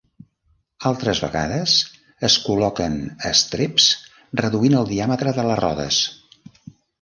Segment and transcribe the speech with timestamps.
[0.91, 1.75] Altres vegades,
[2.29, 2.95] es col·loquen
[3.33, 3.91] estreps
[4.43, 6.01] reduint el diàmetre de les rodes.